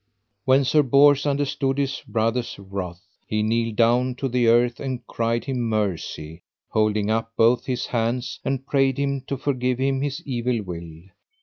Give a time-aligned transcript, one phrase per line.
[0.45, 5.43] When Sir Bors understood his brother's wrath he kneeled down to the earth and cried
[5.45, 10.59] him mercy, holding up both his hands, and prayed him to forgive him his evil
[10.63, 11.03] will.